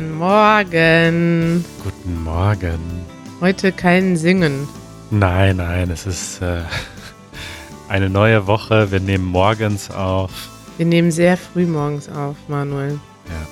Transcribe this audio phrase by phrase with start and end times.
[0.00, 1.62] Guten Morgen.
[1.84, 2.80] Guten Morgen.
[3.42, 4.66] Heute kein Singen.
[5.10, 6.62] Nein, nein, es ist äh,
[7.90, 8.90] eine neue Woche.
[8.90, 10.48] Wir nehmen morgens auf.
[10.78, 12.98] Wir nehmen sehr früh morgens auf, Manuel.
[13.28, 13.46] Ja.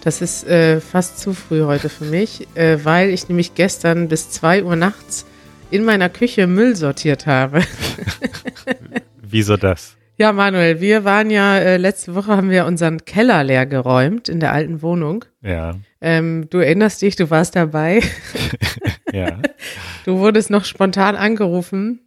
[0.00, 4.30] Das ist äh, fast zu früh heute für mich, äh, weil ich nämlich gestern bis
[4.30, 5.26] 2 Uhr nachts
[5.70, 7.60] in meiner Küche Müll sortiert habe.
[9.20, 9.98] Wieso das?
[10.22, 14.38] Ja, Manuel, wir waren ja, äh, letzte Woche haben wir unseren Keller leer geräumt in
[14.38, 15.24] der alten Wohnung.
[15.40, 15.74] Ja.
[16.00, 18.02] Ähm, du erinnerst dich, du warst dabei.
[19.12, 19.38] ja.
[20.04, 22.02] Du wurdest noch spontan angerufen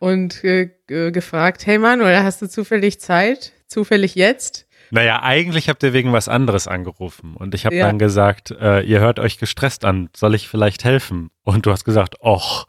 [0.00, 3.52] und äh, gefragt, hey Manuel, hast du zufällig Zeit?
[3.68, 4.66] Zufällig jetzt?
[4.90, 7.36] Naja, eigentlich habt ihr wegen was anderes angerufen.
[7.36, 7.86] Und ich habe Ja.
[7.86, 10.08] dann gesagt, äh, ihr hört euch gestresst an.
[10.16, 11.30] Soll ich vielleicht helfen?
[11.44, 12.66] Und du hast gesagt, och,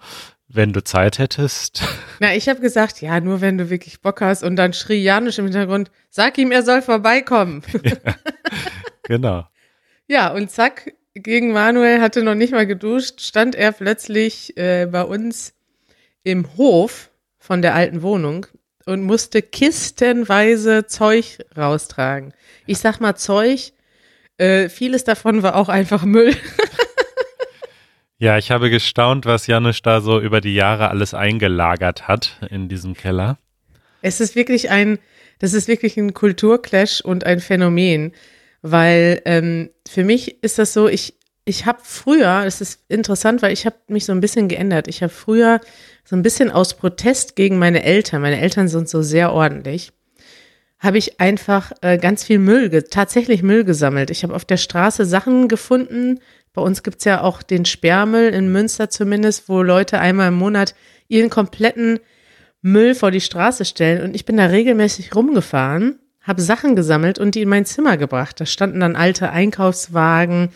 [0.47, 1.83] wenn du Zeit hättest.
[2.19, 4.43] Na, ich habe gesagt, ja, nur wenn du wirklich Bock hast.
[4.43, 7.63] Und dann schrie Janusz im Hintergrund, sag ihm, er soll vorbeikommen.
[9.03, 9.47] genau.
[10.07, 15.03] ja, und zack, gegen Manuel hatte noch nicht mal geduscht, stand er plötzlich äh, bei
[15.03, 15.53] uns
[16.23, 18.45] im Hof von der alten Wohnung
[18.85, 22.33] und musste kistenweise Zeug raustragen.
[22.65, 23.73] Ich sag mal Zeug,
[24.37, 26.35] äh, vieles davon war auch einfach Müll.
[28.19, 32.67] Ja, ich habe gestaunt, was Janusz da so über die Jahre alles eingelagert hat in
[32.67, 33.37] diesem Keller.
[34.01, 34.97] Es ist wirklich ein,
[35.37, 38.13] das ist wirklich ein Kulturclash und ein Phänomen,
[38.63, 41.13] weil ähm, für mich ist das so, ich,
[41.45, 44.87] ich habe früher, das ist interessant, weil ich habe mich so ein bisschen geändert.
[44.87, 45.61] Ich habe früher
[46.03, 49.91] so ein bisschen aus Protest gegen meine Eltern, meine Eltern sind so sehr ordentlich,
[50.79, 54.09] habe ich einfach äh, ganz viel Müll, tatsächlich Müll gesammelt.
[54.09, 56.19] Ich habe auf der Straße Sachen gefunden.
[56.53, 60.75] Bei uns gibt's ja auch den Sperrmüll in Münster zumindest, wo Leute einmal im Monat
[61.07, 61.99] ihren kompletten
[62.61, 64.03] Müll vor die Straße stellen.
[64.03, 68.39] Und ich bin da regelmäßig rumgefahren, habe Sachen gesammelt und die in mein Zimmer gebracht.
[68.39, 70.49] Da standen dann alte Einkaufswagen,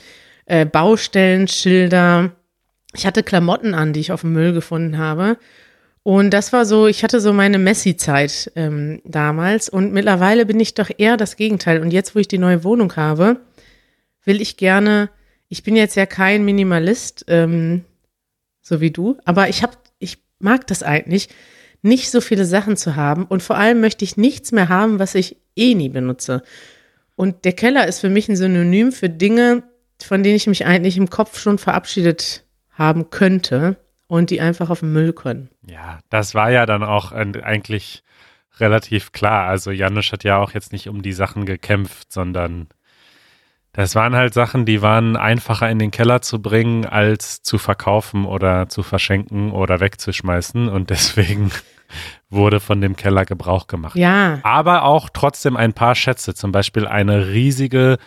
[0.45, 2.31] äh, Baustellenschilder.
[2.93, 5.37] Ich hatte Klamotten an, die ich auf dem Müll gefunden habe.
[6.03, 9.69] Und das war so, ich hatte so meine Messi-Zeit ähm, damals.
[9.69, 11.81] Und mittlerweile bin ich doch eher das Gegenteil.
[11.81, 13.39] Und jetzt, wo ich die neue Wohnung habe,
[14.23, 15.09] will ich gerne,
[15.47, 17.85] ich bin jetzt ja kein Minimalist, ähm,
[18.61, 21.29] so wie du, aber ich habe, ich mag das eigentlich,
[21.83, 23.25] nicht so viele Sachen zu haben.
[23.25, 26.41] Und vor allem möchte ich nichts mehr haben, was ich eh nie benutze.
[27.15, 29.63] Und der Keller ist für mich ein Synonym für Dinge,
[30.01, 33.77] von denen ich mich eigentlich im Kopf schon verabschiedet haben könnte
[34.11, 35.49] und die einfach auf den Müll können.
[35.65, 38.03] Ja, das war ja dann auch eigentlich
[38.59, 39.47] relativ klar.
[39.47, 42.67] Also Janusz hat ja auch jetzt nicht um die Sachen gekämpft, sondern
[43.71, 48.25] das waren halt Sachen, die waren einfacher in den Keller zu bringen, als zu verkaufen
[48.25, 50.67] oder zu verschenken oder wegzuschmeißen.
[50.67, 51.49] Und deswegen
[52.29, 53.95] wurde von dem Keller Gebrauch gemacht.
[53.95, 57.97] Ja, Aber auch trotzdem ein paar Schätze, zum Beispiel eine riesige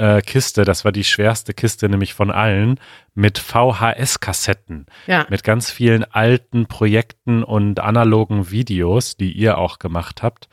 [0.00, 2.80] äh, Kiste, das war die schwerste Kiste nämlich von allen,
[3.14, 5.26] mit VHS-Kassetten ja.
[5.28, 10.48] mit ganz vielen alten Projekten und analogen Videos, die ihr auch gemacht habt.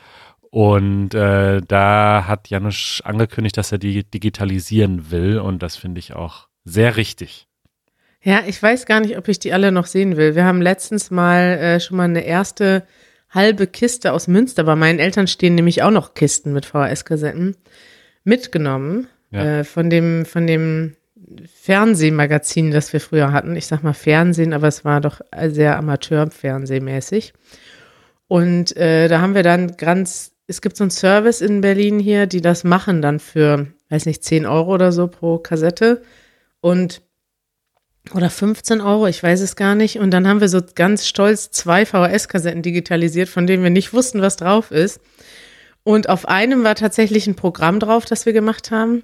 [0.50, 5.40] Und äh, da hat Janusz angekündigt, dass er die digitalisieren will.
[5.40, 7.47] Und das finde ich auch sehr richtig.
[8.22, 10.36] Ja, ich weiß gar nicht, ob ich die alle noch sehen will.
[10.36, 12.86] Wir haben letztens mal äh, schon mal eine erste
[13.30, 17.56] halbe Kiste aus Münster, bei meinen Eltern stehen nämlich auch noch Kisten mit VHS-Kassetten,
[18.24, 19.59] mitgenommen Ja.
[19.59, 20.95] äh, von dem, von dem
[21.53, 23.55] Fernsehmagazin, das wir früher hatten.
[23.55, 27.33] Ich sag mal Fernsehen, aber es war doch sehr Amateurfernsehmäßig.
[28.27, 32.27] Und äh, da haben wir dann ganz, es gibt so einen Service in Berlin hier,
[32.27, 36.01] die das machen dann für, weiß nicht, 10 Euro oder so pro Kassette.
[36.61, 37.01] Und
[38.13, 39.99] oder 15 Euro, ich weiß es gar nicht.
[39.99, 44.21] Und dann haben wir so ganz stolz zwei VHS-Kassetten digitalisiert, von denen wir nicht wussten,
[44.21, 45.01] was drauf ist.
[45.83, 49.03] Und auf einem war tatsächlich ein Programm drauf, das wir gemacht haben,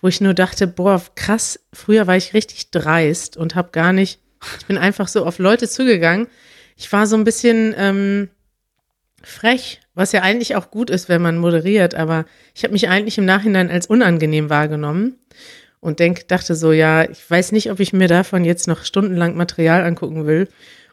[0.00, 4.20] wo ich nur dachte, boah, krass, früher war ich richtig dreist und habe gar nicht,
[4.58, 6.28] ich bin einfach so auf Leute zugegangen.
[6.76, 8.28] Ich war so ein bisschen ähm,
[9.22, 12.24] frech, was ja eigentlich auch gut ist, wenn man moderiert, aber
[12.54, 15.18] ich habe mich eigentlich im Nachhinein als unangenehm wahrgenommen
[15.80, 19.36] und denk, dachte so, ja, ich weiß nicht, ob ich mir davon jetzt noch stundenlang
[19.36, 20.48] Material angucken will.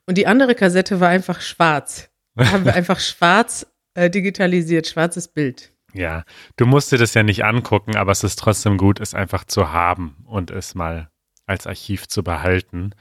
[0.08, 2.10] Und die andere Kassette war einfach schwarz.
[2.36, 5.72] Da haben wir einfach schwarz äh, digitalisiert, schwarzes Bild.
[5.96, 6.24] Ja,
[6.58, 9.72] du musst dir das ja nicht angucken, aber es ist trotzdem gut, es einfach zu
[9.72, 11.10] haben und es mal
[11.46, 12.92] als Archiv zu behalten.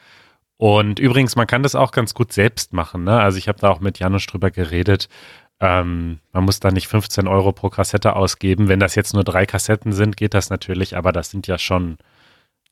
[0.57, 3.05] Und übrigens, man kann das auch ganz gut selbst machen.
[3.05, 3.19] Ne?
[3.19, 5.09] Also ich habe da auch mit Janusz drüber geredet.
[5.61, 8.69] Ähm, man muss da nicht 15 Euro pro Kassette ausgeben.
[8.69, 11.99] Wenn das jetzt nur drei Kassetten sind, geht das natürlich, aber das sind ja schon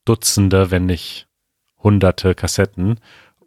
[0.05, 1.27] Dutzende, wenn nicht
[1.83, 3.01] Hunderte Kassetten.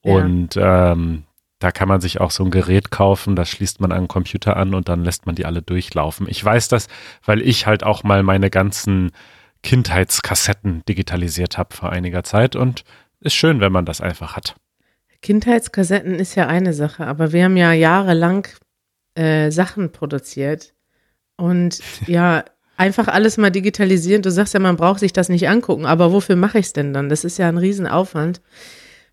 [0.04, 0.16] Ja.
[0.16, 1.25] Und ähm,
[1.60, 4.58] da kann man sich auch so ein Gerät kaufen, das schließt man an den Computer
[4.58, 6.28] an und dann lässt man die alle durchlaufen.
[6.30, 6.88] Ich weiß das,
[7.24, 9.12] weil ich halt auch mal meine ganzen
[9.64, 12.84] Kindheitskassetten digitalisiert habe vor einiger Zeit und
[13.22, 14.56] ist schön, wenn man das einfach hat.
[15.22, 18.48] Kindheitskassetten ist ja eine Sache, aber wir haben ja jahrelang
[19.16, 20.74] äh, Sachen produziert
[21.38, 22.44] und ja,
[22.78, 24.22] einfach alles mal digitalisieren.
[24.22, 26.94] Du sagst ja, man braucht sich das nicht angucken, aber wofür mache ich es denn
[26.94, 27.10] dann?
[27.10, 28.42] Das ist ja ein Riesenaufwand.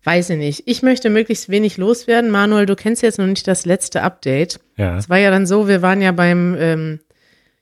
[0.03, 0.63] Weiß ich nicht.
[0.65, 2.29] Ich möchte möglichst wenig loswerden.
[2.29, 4.59] Manuel, du kennst jetzt noch nicht das letzte Update.
[4.75, 4.97] Ja.
[4.97, 6.99] Es war ja dann so, wir waren ja beim, ähm,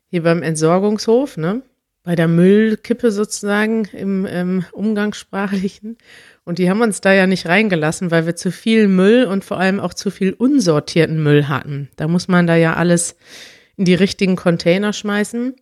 [0.07, 1.61] hier beim Entsorgungshof, ne?
[2.03, 5.97] Bei der Müllkippe sozusagen im ähm, Umgangssprachlichen.
[6.43, 9.59] Und die haben uns da ja nicht reingelassen, weil wir zu viel Müll und vor
[9.59, 11.89] allem auch zu viel unsortierten Müll hatten.
[11.97, 13.15] Da muss man da ja alles
[13.77, 15.53] in die richtigen Container schmeißen.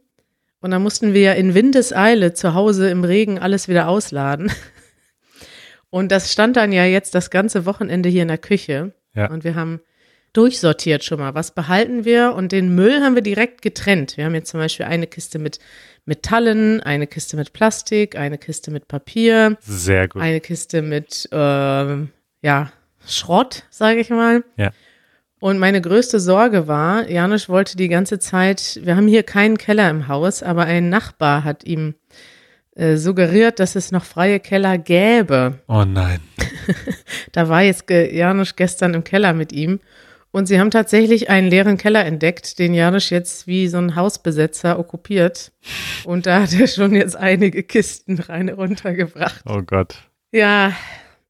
[0.62, 4.50] Und da mussten wir ja in Windeseile zu Hause im Regen alles wieder ausladen.
[5.90, 8.94] Und das stand dann ja jetzt das ganze Wochenende hier in der Küche.
[9.16, 9.30] Ja.
[9.30, 9.82] Und wir haben
[10.34, 11.34] durchsortiert schon mal.
[11.34, 12.34] Was behalten wir?
[12.36, 14.18] Und den Müll haben wir direkt getrennt.
[14.18, 15.60] Wir haben jetzt zum Beispiel eine Kiste mit
[16.06, 20.22] Metallen, eine Kiste mit Plastik, eine Kiste mit Papier, Sehr gut.
[20.22, 22.10] eine Kiste mit, ähm,
[22.42, 22.72] ja,
[23.06, 24.44] Schrott, sage ich mal.
[24.58, 24.72] Ja.
[25.40, 29.90] Und meine größte Sorge war, Janusz wollte die ganze Zeit, wir haben hier keinen Keller
[29.90, 31.96] im Haus, aber ein Nachbar hat ihm
[32.80, 35.60] äh, suggeriert, dass es noch freie Keller gäbe.
[35.68, 36.20] Oh nein.
[37.32, 39.80] Da war jetzt ge Janusz gestern im Keller mit ihm
[40.32, 44.80] und sie haben tatsächlich einen leeren Keller entdeckt, den Janusz jetzt wie so ein Hausbesetzer
[44.80, 45.52] okkupiert.
[46.06, 49.44] Und da hat er schon jetzt einige Kisten rein runtergebracht.
[49.46, 49.96] Oh Gott.
[50.32, 50.74] Ja,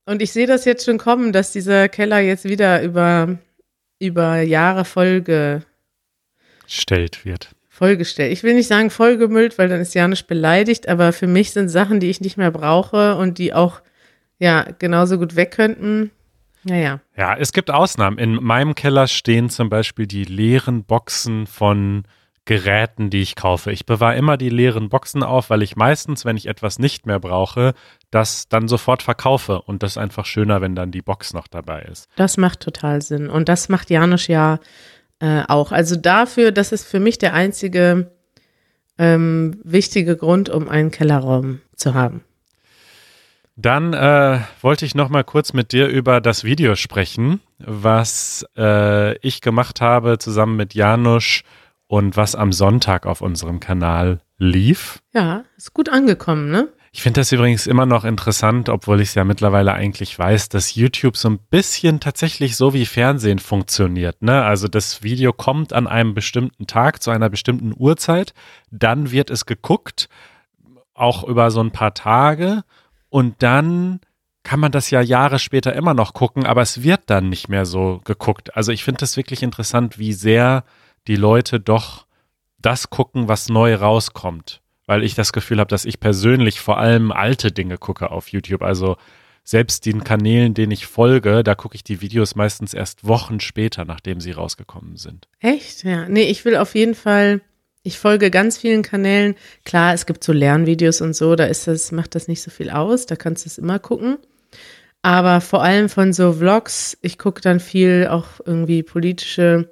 [0.06, 3.38] und ich sehe das jetzt schon kommen, dass dieser Keller jetzt wieder über,
[4.00, 5.64] über Jahre Folge,
[6.72, 7.50] Stellt wird.
[7.80, 8.34] Vollgestellt.
[8.34, 12.02] Ich will nicht sagen vollgemüllt, weil dann ist Janusz beleidigt, aber für mich sind Sachen,
[12.02, 13.80] die ich nicht mehr brauche und die auch,
[14.38, 16.12] ja, genauso gut weg könnten.
[16.64, 17.00] Naja.
[17.16, 18.18] Ja, es gibt Ausnahmen.
[18.18, 22.04] In meinem Keller stehen zum Beispiel die leeren Boxen von
[22.44, 23.72] Geräten, die ich kaufe.
[23.72, 27.20] Ich bewahre immer die leeren Boxen auf, weil ich meistens, wenn ich etwas nicht mehr
[27.20, 27.76] brauche,
[28.12, 29.62] das dann sofort verkaufe.
[29.62, 32.10] Und das ist einfach schöner, wenn dann die Box noch dabei ist.
[32.18, 33.30] Das macht total Sinn.
[33.30, 34.60] Und das macht Janusz ja
[35.20, 35.72] äh, auch.
[35.72, 38.12] Also dafür, das ist für mich der einzige
[38.98, 42.24] ähm, wichtige Grund, um einen Kellerraum zu haben.
[43.56, 49.18] Dann äh, wollte ich noch mal kurz mit dir über das Video sprechen, was äh,
[49.18, 51.44] ich gemacht habe zusammen mit Janusz
[51.88, 55.00] und was am Sonntag auf unserem Kanal lief.
[55.14, 56.70] Ja, ist gut angekommen, ne?
[56.92, 60.74] Ich finde das übrigens immer noch interessant, obwohl ich es ja mittlerweile eigentlich weiß, dass
[60.74, 64.22] YouTube so ein bisschen tatsächlich so wie Fernsehen funktioniert.
[64.24, 64.44] Ne?
[64.44, 68.34] Also das Video kommt an einem bestimmten Tag zu einer bestimmten Uhrzeit,
[68.72, 70.10] dann wird es geguckt,
[70.96, 72.64] auch über so ein paar Tage
[73.10, 74.00] und dann
[74.44, 77.66] kann man das ja Jahre später immer noch gucken, aber es wird dann nicht mehr
[77.66, 78.56] so geguckt.
[78.56, 80.64] Also ich finde das wirklich interessant, wie sehr
[81.08, 82.08] die Leute doch
[82.58, 84.62] das gucken, was neu rauskommt.
[84.90, 88.64] Weil ich das Gefühl habe, dass ich persönlich vor allem alte Dinge gucke auf YouTube.
[88.64, 88.98] Also
[89.44, 93.86] selbst den Kanälen, denen ich folge, da gucke ich die Videos meistens erst Wochen später,
[93.86, 95.28] nachdem sie rausgekommen sind.
[95.42, 95.84] Echt?
[95.84, 96.10] Ja.
[96.10, 97.42] Nee, ich will auf jeden Fall,
[97.84, 99.36] ich folge ganz vielen Kanälen.
[99.64, 102.72] Klar, es gibt so Lernvideos und so, da ist das, macht das nicht so viel
[102.72, 104.18] aus, da kannst du es immer gucken.
[105.04, 109.72] Aber vor allem von so Vlogs, ich gucke dann viel auch irgendwie politische,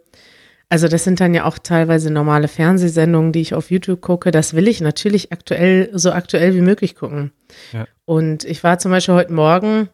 [0.69, 4.31] also das sind dann ja auch teilweise normale Fernsehsendungen, die ich auf YouTube gucke.
[4.31, 7.31] Das will ich natürlich aktuell, so aktuell wie möglich gucken.
[7.71, 7.87] Ja.
[8.05, 9.89] Und ich war zum Beispiel heute Morgen,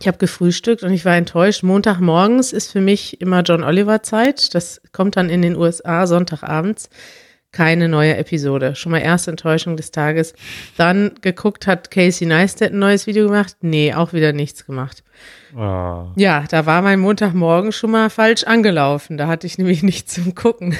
[0.00, 1.62] ich habe gefrühstückt und ich war enttäuscht.
[1.62, 4.54] Montagmorgens ist für mich immer John Oliver Zeit.
[4.54, 6.88] Das kommt dann in den USA Sonntagabends.
[7.54, 8.74] Keine neue Episode.
[8.74, 10.34] Schon mal erste Enttäuschung des Tages.
[10.76, 13.54] Dann geguckt, hat Casey Neistat ein neues Video gemacht?
[13.60, 15.04] Nee, auch wieder nichts gemacht.
[15.56, 16.08] Oh.
[16.16, 19.16] Ja, da war mein Montagmorgen schon mal falsch angelaufen.
[19.16, 20.76] Da hatte ich nämlich nichts zum Gucken.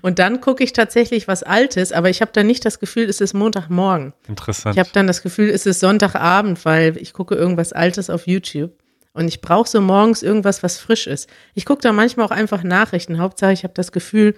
[0.00, 3.20] Und dann gucke ich tatsächlich was Altes, aber ich habe dann nicht das Gefühl, es
[3.20, 4.14] ist Montagmorgen.
[4.26, 4.76] Interessant.
[4.76, 8.72] Ich habe dann das Gefühl, es ist Sonntagabend, weil ich gucke irgendwas Altes auf YouTube.
[9.12, 11.28] Und ich brauche so morgens irgendwas, was frisch ist.
[11.52, 13.18] Ich gucke da manchmal auch einfach Nachrichten.
[13.18, 14.34] Hauptsache, ich habe das Gefühl,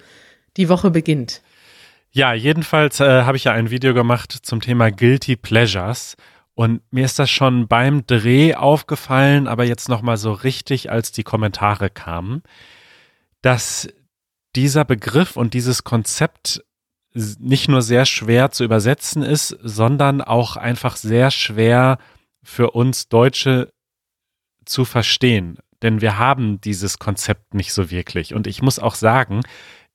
[0.57, 1.41] die Woche beginnt.
[2.15, 6.15] Ja, jedenfalls äh, habe ich ja ein Video gemacht zum Thema Guilty Pleasures.
[6.53, 11.23] Und mir ist das schon beim Dreh aufgefallen, aber jetzt nochmal so richtig, als die
[11.23, 12.43] Kommentare kamen,
[13.41, 13.89] dass
[14.55, 16.63] dieser Begriff und dieses Konzept
[17.15, 21.97] nicht nur sehr schwer zu übersetzen ist, sondern auch einfach sehr schwer
[22.43, 23.73] für uns Deutsche
[24.65, 25.57] zu verstehen.
[25.81, 28.35] Denn wir haben dieses Konzept nicht so wirklich.
[28.35, 29.41] Und ich muss auch sagen,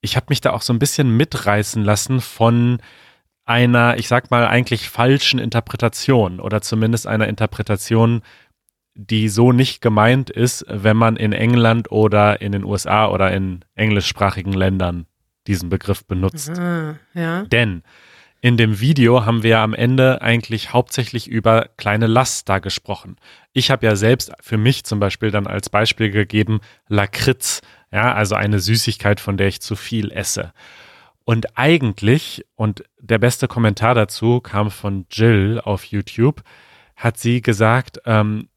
[0.01, 2.81] ich habe mich da auch so ein bisschen mitreißen lassen von
[3.45, 8.21] einer, ich sag mal, eigentlich falschen Interpretation oder zumindest einer Interpretation,
[8.93, 13.65] die so nicht gemeint ist, wenn man in England oder in den USA oder in
[13.75, 15.05] englischsprachigen Ländern
[15.47, 16.51] diesen Begriff benutzt.
[16.59, 17.43] Ah, ja.
[17.45, 17.81] Denn
[18.41, 23.17] in dem Video haben wir am Ende eigentlich hauptsächlich über kleine Laster gesprochen.
[23.51, 28.35] Ich habe ja selbst für mich zum Beispiel dann als Beispiel gegeben Lakritz, ja, also
[28.35, 30.53] eine Süßigkeit, von der ich zu viel esse.
[31.25, 36.41] Und eigentlich, und der beste Kommentar dazu kam von Jill auf YouTube,
[36.95, 38.49] hat sie gesagt, ähm,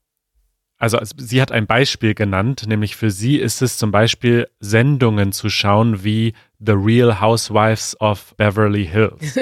[0.82, 5.48] also sie hat ein Beispiel genannt, nämlich für sie ist es zum Beispiel Sendungen zu
[5.48, 9.38] schauen wie The Real Housewives of Beverly Hills.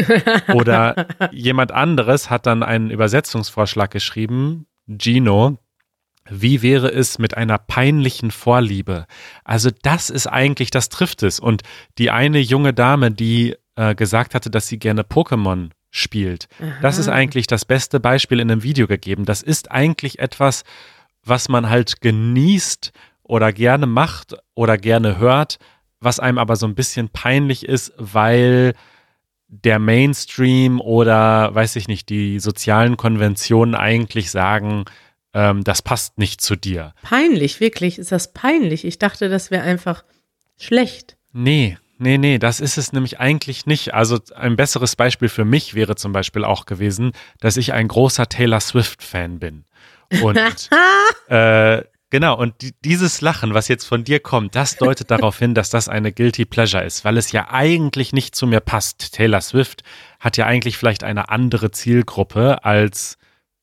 [0.52, 5.56] Oder jemand anderes hat dann einen Übersetzungsvorschlag geschrieben, Gino,
[6.30, 9.06] wie wäre es mit einer peinlichen Vorliebe?
[9.44, 11.40] Also das ist eigentlich, das trifft es.
[11.40, 11.62] Und
[11.99, 16.78] die eine junge Dame, die äh, gesagt hatte, dass sie gerne Pokémon spielt, Aha.
[16.82, 19.25] das ist eigentlich das beste Beispiel in einem Video gegeben.
[19.25, 20.62] Das ist eigentlich etwas,
[21.25, 25.58] was man halt genießt oder gerne macht oder gerne hört,
[26.00, 28.75] was einem aber so ein bisschen peinlich ist, weil
[29.49, 34.84] der Mainstream oder weiß ich nicht, die sozialen Konventionen eigentlich sagen,
[35.34, 36.94] ähm, das passt nicht zu dir.
[37.02, 38.84] Peinlich, wirklich, ist das peinlich?
[38.84, 40.04] Ich dachte, das wäre einfach
[40.58, 41.16] schlecht.
[41.32, 43.94] Nee, nee, nee, das ist es nämlich eigentlich nicht.
[43.94, 48.28] Also ein besseres Beispiel für mich wäre zum Beispiel auch gewesen, dass ich ein großer
[48.28, 49.64] Taylor Swift-Fan bin.
[50.22, 50.38] Und
[51.28, 55.70] äh, genau, und dieses Lachen, was jetzt von dir kommt, das deutet darauf hin, dass
[55.70, 59.14] das eine Guilty Pleasure ist, weil es ja eigentlich nicht zu mir passt.
[59.14, 59.84] Taylor Swift
[60.18, 63.16] hat ja eigentlich vielleicht eine andere Zielgruppe als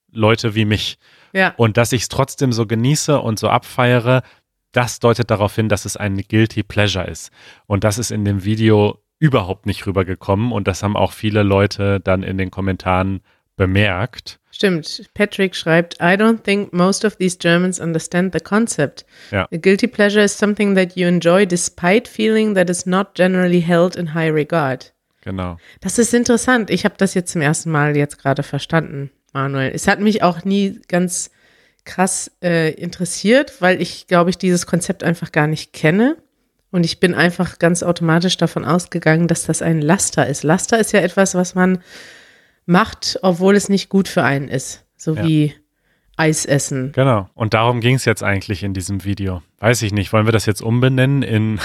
[0.10, 0.98] Leute wie mich.
[1.34, 1.54] Ja.
[1.58, 4.24] Und dass ich es trotzdem so genieße und so abfeiere,
[4.72, 7.32] das deutet darauf hin, dass es ein Guilty Pleasure ist.
[7.66, 12.00] Und das ist in dem Video überhaupt nicht rübergekommen und das haben auch viele Leute
[12.00, 13.22] dann in den Kommentaren
[13.56, 14.40] bemerkt.
[14.52, 15.10] Stimmt.
[15.14, 19.06] Patrick schreibt, I don't think most of these Germans understand the concept.
[19.32, 19.48] Ja.
[19.52, 23.96] A guilty pleasure is something that you enjoy despite feeling that is not generally held
[23.96, 24.94] in high regard.
[25.22, 25.58] Genau.
[25.82, 26.70] Das ist interessant.
[26.70, 29.72] Ich habe das jetzt zum ersten Mal jetzt gerade verstanden, Manuel.
[29.74, 31.32] Es hat mich auch nie ganz
[31.86, 36.18] krass äh, interessiert, weil ich, glaube ich, dieses Konzept einfach gar nicht kenne.
[36.70, 40.44] Und ich bin einfach ganz automatisch davon ausgegangen, dass das ein Laster ist.
[40.44, 41.80] Laster ist ja etwas, was man
[42.66, 44.84] macht, obwohl es nicht gut für einen ist.
[44.98, 45.26] So ja.
[45.26, 45.56] wie
[46.18, 46.92] Eis essen.
[46.94, 47.30] Genau.
[47.36, 49.44] Und darum ging es jetzt eigentlich in diesem Video.
[49.60, 50.12] Weiß ich nicht.
[50.12, 51.60] Wollen wir das jetzt umbenennen in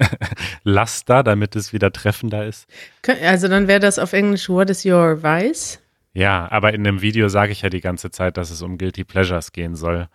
[0.64, 2.66] Laster, damit es wieder treffender ist?
[3.22, 5.80] Also dann wäre das auf Englisch What is your vice?
[6.14, 9.04] Ja, aber in dem Video sage ich ja die ganze Zeit, dass es um Guilty
[9.04, 10.08] Pleasures gehen soll.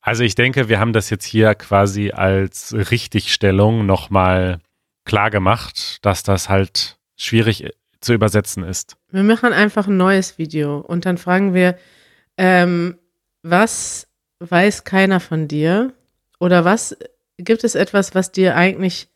[0.00, 4.60] Also ich denke, wir haben das jetzt hier quasi als Richtigstellung nochmal
[5.04, 8.96] klar gemacht, dass das halt schwierig zu übersetzen ist.
[9.10, 11.76] Wir machen einfach ein neues Video und dann fragen wir,
[12.36, 12.98] ähm,
[13.42, 14.06] was
[14.40, 15.92] weiß keiner von dir?
[16.38, 16.96] Oder was
[17.38, 19.08] gibt es etwas, was dir eigentlich,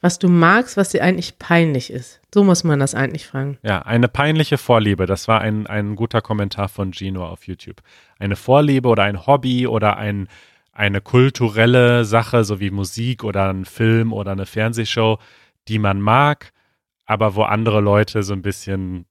[0.00, 2.20] was du magst, was dir eigentlich peinlich ist?
[2.34, 3.58] So muss man das eigentlich fragen.
[3.62, 5.06] Ja, eine peinliche Vorliebe.
[5.06, 7.82] Das war ein, ein guter Kommentar von Gino auf YouTube.
[8.18, 10.28] Eine Vorliebe oder ein Hobby oder ein,
[10.72, 15.18] eine kulturelle Sache, so wie Musik oder ein Film oder eine Fernsehshow,
[15.68, 16.52] die man mag,
[17.04, 19.04] aber wo andere Leute so ein bisschen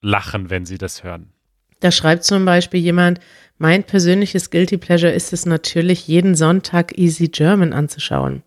[0.00, 1.32] lachen, wenn sie das hören.
[1.80, 3.20] Da schreibt zum Beispiel jemand,
[3.58, 8.42] mein persönliches Guilty Pleasure ist es natürlich, jeden Sonntag Easy German anzuschauen.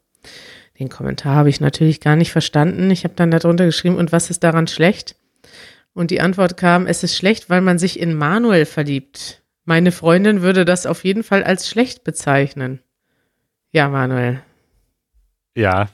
[0.80, 2.92] Den Kommentar habe ich natürlich gar nicht verstanden.
[2.92, 5.16] Ich habe dann darunter geschrieben, und was ist daran schlecht?
[5.94, 9.42] Und die Antwort kam, es ist schlecht, weil man sich in Manuel verliebt.
[9.66, 12.80] Meine Freundin würde das auf jeden Fall als schlecht bezeichnen.
[13.72, 14.42] Ja, Manuel.
[15.56, 15.90] Ja,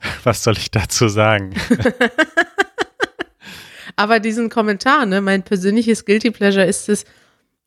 [0.24, 1.54] Was soll ich dazu sagen?
[3.96, 7.04] Aber diesen Kommentar, ne, mein persönliches Guilty Pleasure ist es,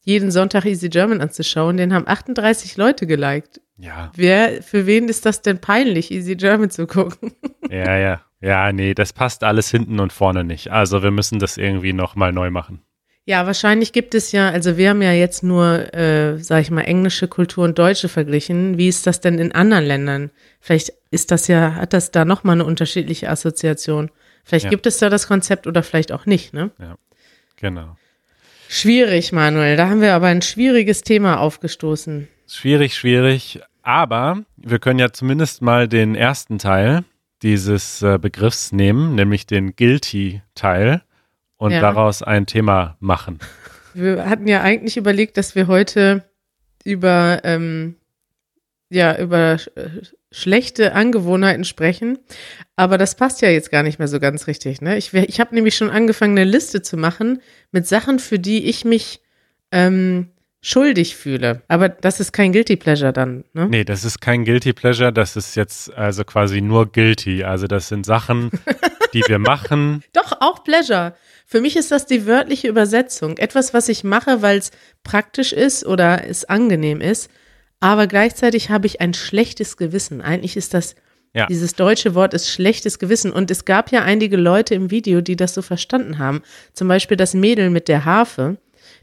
[0.01, 3.61] jeden Sonntag Easy German anzuschauen, den haben 38 Leute geliked.
[3.77, 4.11] Ja.
[4.15, 7.31] Wer, für wen ist das denn peinlich, Easy German zu gucken?
[7.69, 8.21] Ja, ja.
[8.41, 10.71] Ja, nee, das passt alles hinten und vorne nicht.
[10.71, 12.81] Also wir müssen das irgendwie nochmal neu machen.
[13.23, 16.81] Ja, wahrscheinlich gibt es ja, also wir haben ja jetzt nur, äh, sag ich mal,
[16.81, 18.77] englische Kultur und deutsche verglichen.
[18.79, 20.31] Wie ist das denn in anderen Ländern?
[20.59, 24.09] Vielleicht ist das ja, hat das da nochmal eine unterschiedliche Assoziation.
[24.43, 24.69] Vielleicht ja.
[24.71, 26.71] gibt es da das Konzept oder vielleicht auch nicht, ne?
[26.79, 26.95] Ja,
[27.57, 27.95] genau.
[28.73, 29.75] Schwierig, Manuel.
[29.75, 32.29] Da haben wir aber ein schwieriges Thema aufgestoßen.
[32.47, 33.59] Schwierig, schwierig.
[33.81, 37.03] Aber wir können ja zumindest mal den ersten Teil
[37.41, 41.01] dieses äh, Begriffs nehmen, nämlich den Guilty-Teil
[41.57, 41.81] und ja.
[41.81, 43.39] daraus ein Thema machen.
[43.93, 46.23] Wir hatten ja eigentlich überlegt, dass wir heute
[46.85, 47.97] über, ähm,
[48.89, 49.69] ja, über sch
[50.31, 52.17] schlechte Angewohnheiten sprechen,
[52.75, 54.81] aber das passt ja jetzt gar nicht mehr so ganz richtig.
[54.81, 54.97] Ne?
[54.97, 58.85] Ich, ich habe nämlich schon angefangen, eine Liste zu machen mit Sachen, für die ich
[58.85, 59.21] mich
[59.71, 60.29] ähm,
[60.61, 61.63] schuldig fühle.
[61.67, 63.67] Aber das ist kein Guilty Pleasure dann, ne?
[63.67, 67.43] Nee, das ist kein Guilty Pleasure, das ist jetzt also quasi nur Guilty.
[67.43, 68.51] Also das sind Sachen,
[69.13, 70.03] die wir machen.
[70.13, 71.15] Doch, auch Pleasure.
[71.45, 73.37] Für mich ist das die wörtliche Übersetzung.
[73.37, 74.71] Etwas, was ich mache, weil es
[75.03, 77.29] praktisch ist oder es angenehm ist.
[77.81, 80.21] Aber gleichzeitig habe ich ein schlechtes Gewissen.
[80.21, 80.95] Eigentlich ist das,
[81.33, 81.47] ja.
[81.47, 83.31] dieses deutsche Wort ist schlechtes Gewissen.
[83.33, 86.43] Und es gab ja einige Leute im Video, die das so verstanden haben.
[86.73, 88.57] Zum Beispiel das Mädel mit der Harfe,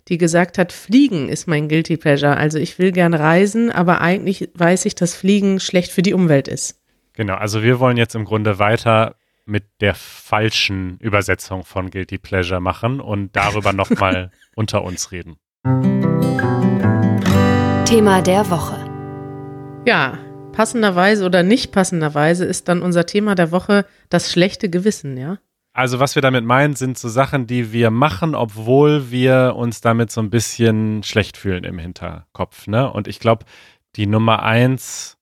[0.06, 2.36] die gesagt hat, Fliegen ist mein Guilty Pleasure.
[2.36, 6.46] Also ich will gern reisen, aber eigentlich weiß ich, dass Fliegen schlecht für die Umwelt
[6.46, 6.80] ist.
[7.14, 12.60] Genau, also wir wollen jetzt im Grunde weiter mit der falschen Übersetzung von Guilty Pleasure
[12.60, 15.36] machen und darüber nochmal unter uns reden.
[17.88, 18.76] Thema der Woche.
[19.86, 20.18] Ja,
[20.52, 25.38] passenderweise oder nicht passenderweise ist dann unser Thema der Woche das schlechte Gewissen, ja?
[25.72, 30.10] Also was wir damit meinen, sind so Sachen, die wir machen, obwohl wir uns damit
[30.10, 32.66] so ein bisschen schlecht fühlen im Hinterkopf.
[32.66, 32.92] Ne?
[32.92, 33.46] Und ich glaube,
[33.96, 35.16] die Nummer eins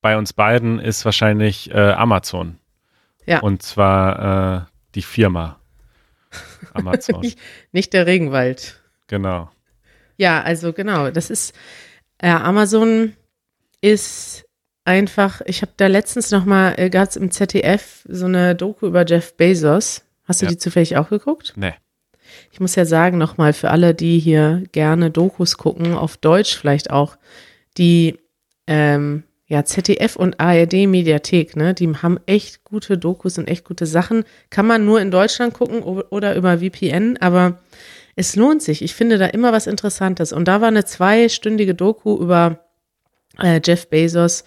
[0.00, 2.58] bei uns beiden ist wahrscheinlich äh, Amazon.
[3.26, 3.38] Ja.
[3.42, 5.60] Und zwar äh, die Firma
[6.74, 7.20] Amazon.
[7.20, 7.38] nicht,
[7.70, 8.82] nicht, der Regenwald.
[9.06, 9.52] Genau.
[10.16, 11.12] Ja, also genau.
[11.12, 11.54] Das ist
[12.18, 13.14] äh, Amazon
[13.80, 14.44] ist
[14.84, 15.40] einfach.
[15.46, 19.06] Ich habe da letztens noch mal äh, gab es im ZDF so eine Doku über
[19.06, 20.02] Jeff Bezos.
[20.24, 20.50] Hast du ja.
[20.50, 21.54] die zufällig auch geguckt?
[21.56, 21.74] Nee.
[22.52, 26.56] Ich muss ja sagen noch mal für alle, die hier gerne Dokus gucken, auf Deutsch
[26.56, 27.16] vielleicht auch,
[27.78, 28.18] die
[28.66, 33.86] ähm, ja, ZDF und ARD Mediathek, ne, die haben echt gute Dokus und echt gute
[33.86, 34.24] Sachen.
[34.50, 37.58] Kann man nur in Deutschland gucken oder über VPN, aber
[38.18, 38.82] es lohnt sich.
[38.82, 40.32] Ich finde da immer was Interessantes.
[40.32, 42.66] Und da war eine zweistündige Doku über
[43.40, 44.42] äh, Jeff Bezos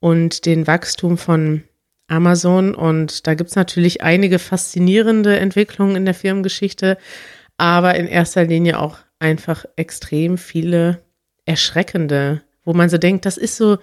[0.00, 1.62] und den Wachstum von
[2.08, 2.74] Amazon.
[2.74, 6.96] Und da gibt's natürlich einige faszinierende Entwicklungen in der Firmengeschichte,
[7.58, 11.02] aber in erster Linie auch einfach extrem viele
[11.44, 13.76] erschreckende, wo man so denkt, das ist so,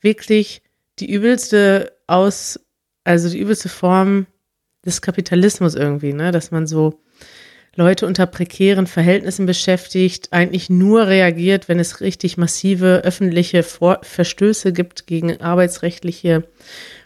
[0.00, 0.62] wirklich
[1.00, 2.60] die übelste aus,
[3.02, 4.28] also die übelste Form
[4.84, 6.30] des Kapitalismus irgendwie, ne?
[6.30, 7.00] Dass man so
[7.76, 14.72] Leute unter prekären Verhältnissen beschäftigt, eigentlich nur reagiert, wenn es richtig massive öffentliche Vor Verstöße
[14.72, 16.44] gibt gegen arbeitsrechtliche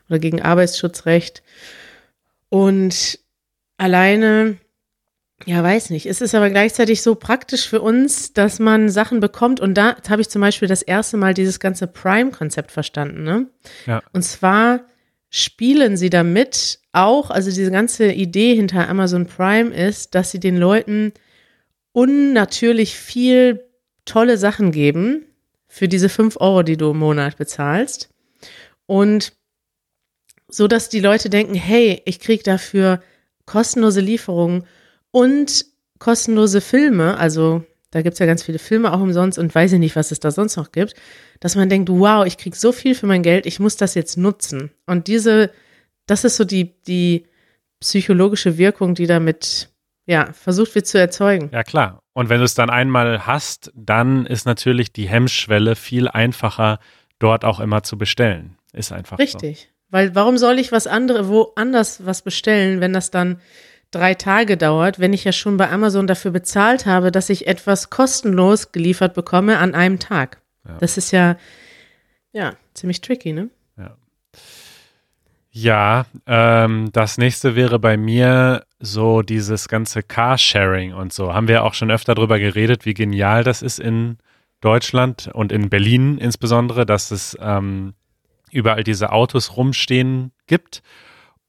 [0.08, 1.42] oder gegen Arbeitsschutzrecht.
[2.48, 3.18] Und
[3.76, 4.58] alleine
[5.46, 6.06] ja, weiß nicht.
[6.06, 9.58] Es ist aber gleichzeitig so praktisch für uns, dass man Sachen bekommt.
[9.58, 13.22] Und da habe ich zum Beispiel das erste Mal dieses ganze Prime-Konzept verstanden.
[13.22, 13.46] Ne?
[13.86, 14.02] Ja.
[14.12, 14.80] Und zwar
[15.30, 20.56] spielen sie damit auch, also diese ganze Idee hinter Amazon Prime ist, dass sie den
[20.56, 21.12] Leuten
[21.92, 23.64] unnatürlich viel
[24.04, 25.24] tolle Sachen geben
[25.68, 28.10] für diese fünf Euro, die du im Monat bezahlst.
[28.86, 29.32] Und
[30.48, 33.00] so, dass die Leute denken, hey, ich kriege dafür
[33.46, 34.66] kostenlose Lieferungen
[35.12, 35.64] und
[36.00, 39.78] kostenlose Filme, also da gibt es ja ganz viele Filme auch umsonst und weiß ich
[39.78, 40.94] nicht, was es da sonst noch gibt,
[41.40, 44.16] dass man denkt, wow, ich krieg so viel für mein Geld, ich muss das jetzt
[44.16, 44.70] nutzen.
[44.86, 45.50] Und diese,
[46.06, 47.26] das ist so die, die
[47.80, 49.70] psychologische Wirkung, die damit
[50.06, 51.50] ja, versucht wird zu erzeugen.
[51.52, 52.00] Ja, klar.
[52.12, 56.80] Und wenn du es dann einmal hast, dann ist natürlich die Hemmschwelle viel einfacher,
[57.18, 58.56] dort auch immer zu bestellen.
[58.72, 59.60] Ist einfach Richtig.
[59.60, 59.66] So.
[59.90, 63.40] Weil warum soll ich was andere, woanders was bestellen, wenn das dann
[63.90, 67.90] drei Tage dauert, wenn ich ja schon bei Amazon dafür bezahlt habe, dass ich etwas
[67.90, 70.40] kostenlos geliefert bekomme an einem Tag.
[70.66, 70.76] Ja.
[70.78, 71.36] Das ist ja,
[72.32, 73.50] ja, ziemlich tricky, ne?
[73.76, 73.96] Ja.
[75.52, 81.34] Ja, ähm, das nächste wäre bei mir so dieses ganze Carsharing und so.
[81.34, 84.18] Haben wir auch schon öfter darüber geredet, wie genial das ist in
[84.60, 87.94] Deutschland und in Berlin insbesondere, dass es ähm,
[88.52, 90.82] überall diese Autos rumstehen gibt.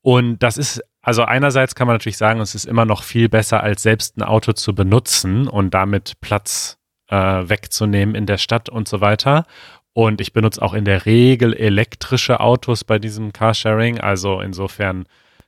[0.01, 3.63] Und das ist also einerseits kann man natürlich sagen, es ist immer noch viel besser,
[3.63, 8.87] als selbst ein Auto zu benutzen und damit Platz äh, wegzunehmen in der Stadt und
[8.87, 9.45] so weiter.
[9.93, 13.99] Und ich benutze auch in der Regel elektrische Autos bei diesem Carsharing.
[13.99, 15.05] Also insofern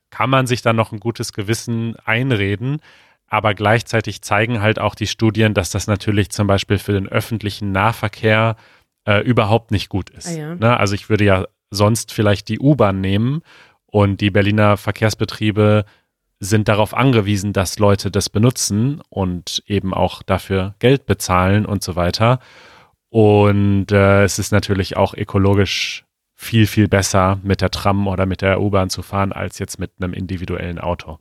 [0.09, 2.81] kann man sich da noch ein gutes Gewissen einreden.
[3.27, 7.71] Aber gleichzeitig zeigen halt auch die Studien, dass das natürlich zum Beispiel für den öffentlichen
[7.71, 8.57] Nahverkehr
[9.07, 10.27] äh, überhaupt nicht gut ist.
[10.27, 10.55] Ah ja.
[10.55, 10.77] ne?
[10.77, 13.41] Also ich würde ja sonst vielleicht die U-Bahn nehmen
[13.93, 15.85] und die Berliner Verkehrsbetriebe
[16.39, 21.95] sind darauf angewiesen, dass Leute das benutzen und eben auch dafür Geld bezahlen und so
[21.95, 22.39] weiter.
[23.09, 28.41] Und äh, es ist natürlich auch ökologisch viel, viel besser, mit der Tram oder mit
[28.41, 31.19] der U-Bahn zu fahren, als jetzt mit einem individuellen Auto.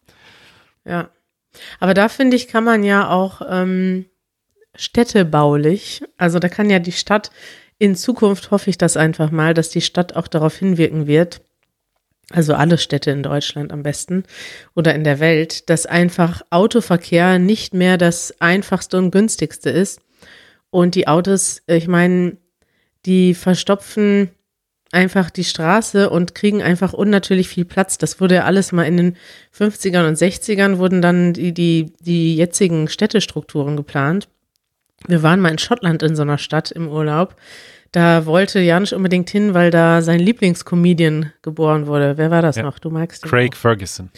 [0.87, 1.11] Ja.
[1.79, 4.07] Aber da finde ich, kann man ja auch ähm,
[4.75, 7.33] städtebaulich, also da kann ja die Stadt
[7.77, 11.43] in Zukunft, hoffe ich das einfach mal, dass die Stadt auch darauf hinwirken wird,
[12.33, 14.25] also alle Städte in Deutschland am besten
[14.75, 20.01] oder in der Welt, dass einfach Autoverkehr nicht mehr das einfachste und günstigste ist.
[20.71, 22.39] Und die Autos, ich meine,
[23.05, 24.31] die verstopfen
[24.93, 27.99] einfach die Straße und kriegen einfach unnatürlich viel Platz.
[27.99, 29.17] Das wurde ja alles mal in den
[29.57, 34.29] 50ern und 60ern wurden dann die, die, die jetzigen Städtestrukturen geplant.
[35.09, 37.37] Wir waren mal in Schottland in so einer Stadt im Urlaub.
[37.93, 42.17] Da wollte Janusz unbedingt hin, weil da sein Lieblingscomedian geboren wurde.
[42.17, 42.63] Wer war das ja.
[42.63, 42.79] noch?
[42.79, 43.59] Du magst Craig auch.
[43.59, 44.11] Ferguson.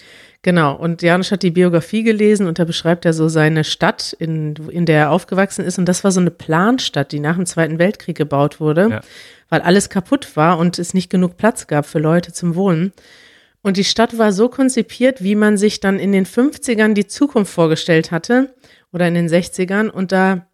[0.42, 0.76] Genau.
[0.76, 4.87] Und Janusz hat die Biografie gelesen und da beschreibt er so seine Stadt, in, in
[4.87, 5.78] der er aufgewachsen ist.
[5.78, 8.88] Und das war so eine Planstadt, die nach dem Zweiten Weltkrieg gebaut wurde.
[8.90, 9.00] Ja
[9.54, 12.92] weil alles kaputt war und es nicht genug Platz gab für Leute zum Wohnen.
[13.62, 17.52] Und die Stadt war so konzipiert, wie man sich dann in den 50ern die Zukunft
[17.52, 18.52] vorgestellt hatte
[18.92, 19.88] oder in den 60ern.
[19.88, 20.48] Und da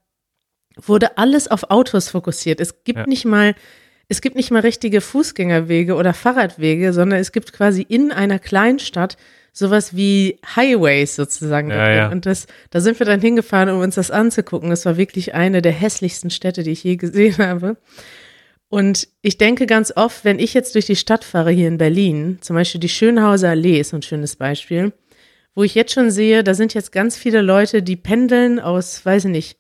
[0.77, 2.61] wurde alles auf Autos fokussiert.
[2.61, 3.07] Es gibt ja.
[3.07, 3.55] nicht mal,
[4.09, 9.17] es gibt nicht mal richtige Fußgängerwege oder Fahrradwege, sondern es gibt quasi in einer Kleinstadt
[9.53, 11.71] sowas wie Highways sozusagen.
[11.71, 12.11] Ja, ja.
[12.11, 14.71] Und das, da sind wir dann hingefahren, um uns das anzugucken.
[14.71, 17.77] Das war wirklich eine der hässlichsten Städte, die ich je gesehen habe.
[18.69, 22.39] Und ich denke ganz oft, wenn ich jetzt durch die Stadt fahre hier in Berlin,
[22.41, 24.93] zum Beispiel die Schönhauser Allee ist ein schönes Beispiel,
[25.57, 29.25] wo ich jetzt schon sehe, da sind jetzt ganz viele Leute, die pendeln aus, weiß
[29.25, 29.60] ich nicht,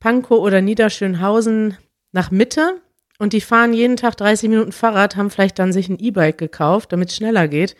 [0.00, 1.76] Pankow oder Niederschönhausen
[2.12, 2.80] nach Mitte
[3.18, 6.92] und die fahren jeden Tag 30 Minuten Fahrrad, haben vielleicht dann sich ein E-Bike gekauft,
[6.92, 7.76] damit es schneller geht.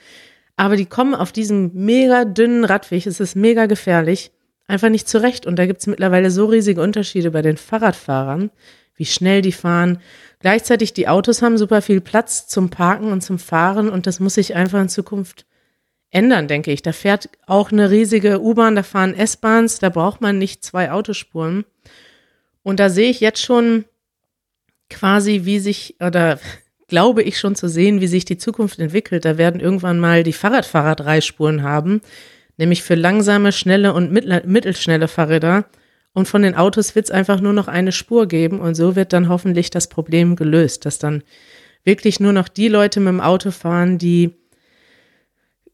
[0.56, 4.30] Aber die kommen auf diesem mega dünnen Radweg, es ist mega gefährlich,
[4.66, 5.46] einfach nicht zurecht.
[5.46, 8.50] Und da gibt es mittlerweile so riesige Unterschiede bei den Fahrradfahrern,
[8.94, 9.98] wie schnell die fahren,
[10.40, 14.34] Gleichzeitig die Autos haben super viel Platz zum Parken und zum Fahren und das muss
[14.34, 15.44] sich einfach in Zukunft
[16.10, 16.80] ändern, denke ich.
[16.80, 21.66] Da fährt auch eine riesige U-Bahn, da fahren S-Bahns, da braucht man nicht zwei Autospuren.
[22.62, 23.84] Und da sehe ich jetzt schon
[24.88, 26.38] quasi, wie sich, oder
[26.88, 29.24] glaube ich schon zu sehen, wie sich die Zukunft entwickelt.
[29.24, 32.00] Da werden irgendwann mal die Fahrradfahrer drei Spuren haben,
[32.56, 35.66] nämlich für langsame, schnelle und mittelschnelle Fahrräder
[36.12, 39.12] und von den Autos wird es einfach nur noch eine Spur geben und so wird
[39.12, 41.22] dann hoffentlich das Problem gelöst, dass dann
[41.84, 44.34] wirklich nur noch die Leute mit dem Auto fahren, die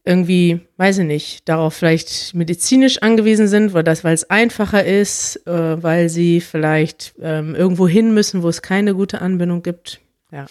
[0.07, 5.45] irgendwie, weiß ich nicht, darauf vielleicht medizinisch angewiesen sind, weil das, weil es einfacher ist,
[5.45, 9.99] äh, weil sie vielleicht ähm, irgendwo hin müssen, wo es keine gute Anbindung gibt.
[10.31, 10.45] Ja.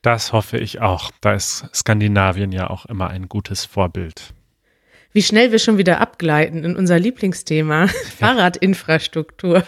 [0.00, 1.10] Das hoffe ich auch.
[1.20, 4.32] Da ist Skandinavien ja auch immer ein gutes Vorbild
[5.12, 7.86] wie schnell wir schon wieder abgleiten in unser Lieblingsthema,
[8.18, 9.64] Fahrradinfrastruktur.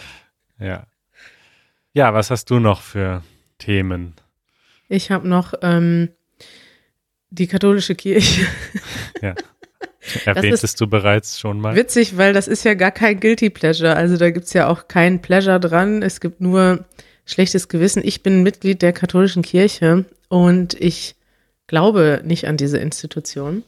[0.59, 0.87] Ja.
[1.93, 3.23] Ja, was hast du noch für
[3.57, 4.15] Themen?
[4.89, 6.09] Ich habe noch ähm,
[7.29, 8.45] die katholische Kirche.
[9.21, 9.33] Ja.
[10.25, 11.75] Erwähntest du bereits schon mal?
[11.75, 13.95] Witzig, weil das ist ja gar kein Guilty Pleasure.
[13.95, 16.03] Also da gibt es ja auch kein Pleasure dran.
[16.03, 16.85] Es gibt nur
[17.25, 18.03] schlechtes Gewissen.
[18.05, 21.15] Ich bin Mitglied der katholischen Kirche und ich
[21.67, 23.63] glaube nicht an diese Institution.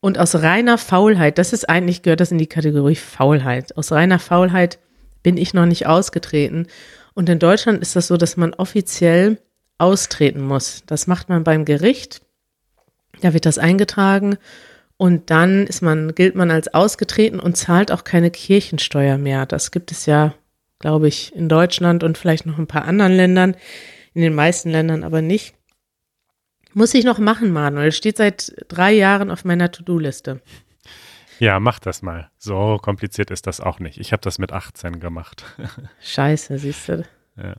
[0.00, 3.76] Und aus reiner Faulheit, das ist eigentlich, gehört das in die Kategorie Faulheit.
[3.76, 4.78] Aus reiner Faulheit
[5.22, 6.66] bin ich noch nicht ausgetreten.
[7.14, 9.38] Und in Deutschland ist das so, dass man offiziell
[9.78, 10.82] austreten muss.
[10.86, 12.20] Das macht man beim Gericht.
[13.22, 14.36] Da wird das eingetragen.
[14.98, 19.46] Und dann ist man, gilt man als ausgetreten und zahlt auch keine Kirchensteuer mehr.
[19.46, 20.34] Das gibt es ja,
[20.78, 23.56] glaube ich, in Deutschland und vielleicht noch ein paar anderen Ländern,
[24.14, 25.54] in den meisten Ländern aber nicht.
[26.74, 27.92] Muss ich noch machen, Manuel.
[27.92, 30.40] Steht seit drei Jahren auf meiner To-Do-Liste.
[31.38, 32.30] Ja, mach das mal.
[32.38, 33.98] So kompliziert ist das auch nicht.
[33.98, 35.44] Ich habe das mit 18 gemacht.
[36.00, 37.04] Scheiße, siehst du.
[37.36, 37.56] Ja.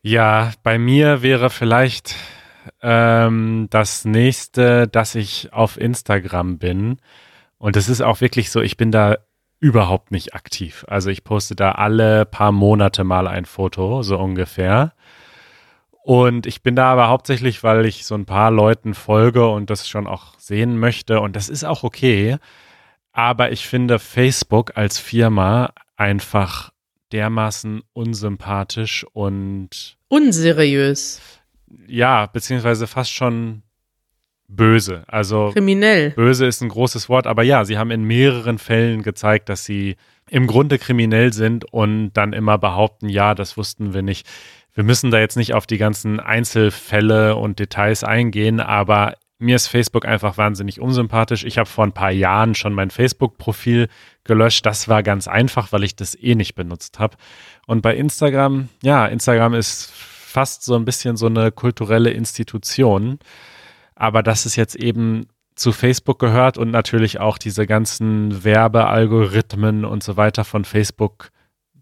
[0.00, 2.14] ja, bei mir wäre vielleicht
[2.82, 6.98] ähm, das nächste, dass ich auf Instagram bin.
[7.58, 9.16] Und es ist auch wirklich so, ich bin da
[9.58, 10.84] überhaupt nicht aktiv.
[10.88, 14.92] Also ich poste da alle paar Monate mal ein Foto, so ungefähr.
[16.02, 19.88] Und ich bin da aber hauptsächlich, weil ich so ein paar Leuten folge und das
[19.88, 21.20] schon auch sehen möchte.
[21.20, 22.36] Und das ist auch okay.
[23.12, 26.70] Aber ich finde Facebook als Firma einfach
[27.12, 31.20] dermaßen unsympathisch und unseriös.
[31.88, 33.62] Ja, beziehungsweise fast schon
[34.48, 35.04] böse.
[35.08, 36.10] Also kriminell.
[36.10, 39.96] Böse ist ein großes Wort, aber ja, sie haben in mehreren Fällen gezeigt, dass sie
[40.28, 44.26] im Grunde kriminell sind und dann immer behaupten, ja, das wussten wir nicht
[44.76, 49.68] wir müssen da jetzt nicht auf die ganzen Einzelfälle und Details eingehen, aber mir ist
[49.68, 51.44] Facebook einfach wahnsinnig unsympathisch.
[51.44, 53.88] Ich habe vor ein paar Jahren schon mein Facebook-Profil
[54.24, 54.66] gelöscht.
[54.66, 57.16] Das war ganz einfach, weil ich das eh nicht benutzt habe.
[57.66, 59.92] Und bei Instagram, ja, Instagram ist
[60.36, 63.18] fast so ein bisschen so eine kulturelle Institution.
[63.94, 70.02] Aber dass es jetzt eben zu Facebook gehört und natürlich auch diese ganzen Werbealgorithmen und
[70.02, 71.30] so weiter von Facebook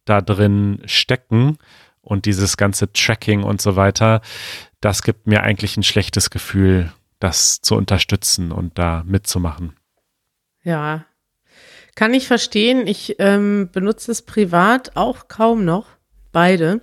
[0.05, 1.59] da drin stecken
[2.01, 4.21] und dieses ganze Tracking und so weiter,
[4.81, 9.75] das gibt mir eigentlich ein schlechtes Gefühl, das zu unterstützen und da mitzumachen.
[10.63, 11.07] Ja,
[11.97, 12.87] kann ich verstehen.
[12.87, 15.89] Ich ähm, benutze es privat auch kaum noch,
[16.31, 16.83] beide.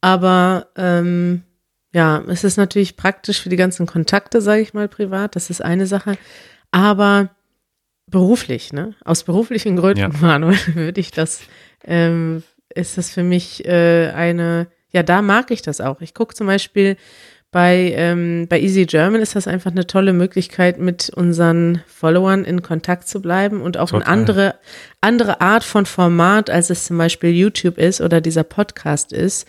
[0.00, 1.42] Aber ähm,
[1.92, 5.36] ja, es ist natürlich praktisch für die ganzen Kontakte, sage ich mal, privat.
[5.36, 6.16] Das ist eine Sache.
[6.70, 7.30] Aber
[8.06, 8.94] beruflich, ne?
[9.04, 10.08] Aus beruflichen Gründen, ja.
[10.20, 11.40] Manuel, würde ich das,
[11.84, 12.42] ähm,
[12.74, 16.00] ist das für mich äh, eine, ja, da mag ich das auch.
[16.00, 16.96] Ich gucke zum Beispiel
[17.52, 22.62] bei, ähm, bei Easy German ist das einfach eine tolle Möglichkeit, mit unseren Followern in
[22.62, 24.06] Kontakt zu bleiben und auch Total.
[24.06, 24.54] eine andere,
[25.00, 29.48] andere Art von Format, als es zum Beispiel YouTube ist oder dieser Podcast ist.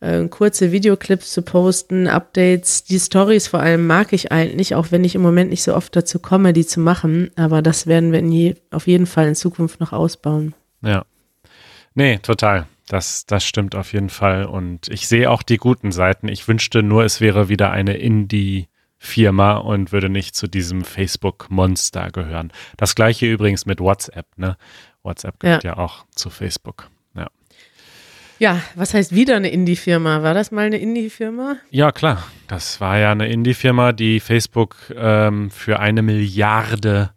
[0.00, 5.04] Äh, kurze Videoclips zu posten, Updates, die Stories vor allem mag ich eigentlich, auch wenn
[5.04, 7.30] ich im Moment nicht so oft dazu komme, die zu machen.
[7.36, 10.54] Aber das werden wir je, auf jeden Fall in Zukunft noch ausbauen.
[10.80, 11.04] Ja.
[11.94, 12.66] Nee, total.
[12.88, 14.46] Das, das stimmt auf jeden Fall.
[14.46, 16.28] Und ich sehe auch die guten Seiten.
[16.28, 22.52] Ich wünschte nur, es wäre wieder eine Indie-Firma und würde nicht zu diesem Facebook-Monster gehören.
[22.78, 24.56] Das gleiche übrigens mit WhatsApp, ne?
[25.02, 26.88] WhatsApp gehört ja, ja auch zu Facebook.
[28.40, 28.62] Ja.
[28.74, 30.22] Was heißt wieder eine Indie-Firma?
[30.22, 31.58] War das mal eine Indie-Firma?
[31.70, 32.26] Ja, klar.
[32.48, 37.10] Das war ja eine Indie-Firma, die Facebook ähm, für eine Milliarde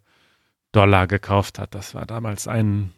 [0.72, 1.74] Dollar gekauft hat.
[1.74, 2.92] Das war damals ein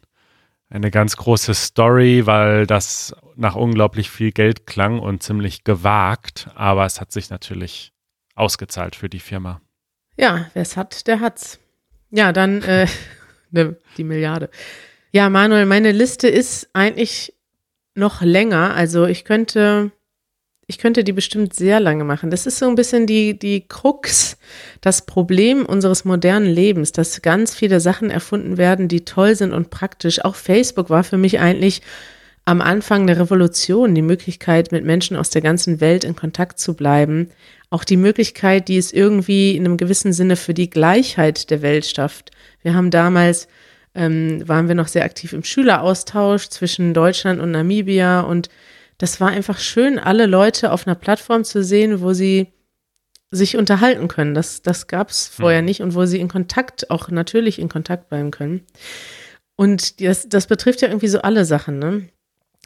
[0.69, 6.85] eine ganz große Story, weil das nach unglaublich viel Geld klang und ziemlich gewagt, aber
[6.85, 7.93] es hat sich natürlich
[8.35, 9.61] ausgezahlt für die Firma.
[10.17, 11.61] Ja, wer es hat, der hat's.
[12.11, 12.89] Ja, dann äh,
[13.53, 14.51] ne, die Milliarde.
[15.13, 17.36] Ja, Manuel, meine Liste ist eigentlich
[17.97, 18.75] noch länger.
[18.75, 19.93] Also ich könnte
[20.69, 22.31] ich könnte die bestimmt sehr lange machen.
[22.31, 24.37] Das ist so ein bisschen die, die Krux,
[24.81, 29.71] das Problem unseres modernen Lebens, dass ganz viele Sachen erfunden werden, die toll sind und
[29.71, 30.25] praktisch.
[30.25, 31.83] Auch Facebook war für mich eigentlich
[32.47, 36.75] am Anfang eine Revolution, die Möglichkeit, mit Menschen aus der ganzen Welt in Kontakt zu
[36.75, 37.31] bleiben.
[37.71, 41.87] Auch die Möglichkeit, die es irgendwie in einem gewissen Sinne für die Gleichheit der Welt
[41.87, 42.33] schafft.
[42.63, 43.47] Wir haben damals,
[43.97, 48.49] ähm, waren wir noch sehr aktiv im Schüleraustausch zwischen Deutschland und Namibia und
[48.99, 52.53] das war einfach schön, alle Leute auf einer Plattform zu sehen, wo sie
[53.31, 54.35] sich unterhalten können.
[54.35, 55.67] Das, das gab es vorher mhm.
[55.67, 58.63] nicht und wo sie in Kontakt, auch natürlich in Kontakt bleiben können.
[59.57, 61.79] Und das, das betrifft ja irgendwie so alle Sachen.
[61.79, 62.09] Ne?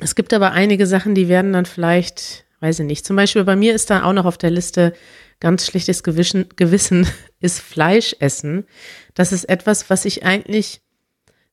[0.00, 3.56] Es gibt aber einige Sachen, die werden dann vielleicht, weiß ich nicht, zum Beispiel bei
[3.56, 4.92] mir ist da auch noch auf der Liste
[5.40, 7.06] ganz schlechtes Gewissen, Gewissen
[7.40, 8.66] ist Fleischessen.
[9.14, 10.82] Das ist etwas, was ich eigentlich,